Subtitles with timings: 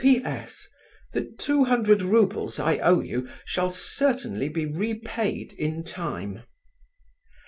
[0.01, 6.41] "P.S.—The two hundred roubles I owe you shall certainly be repaid in time."